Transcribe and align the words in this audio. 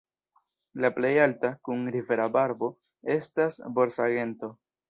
La 0.85 0.89
plej 0.95 1.11
alta, 1.25 1.51
kun 1.69 1.85
rivera 1.97 2.27
barbo, 2.39 2.73
estas 3.19 3.63
borsagento. 3.77 4.55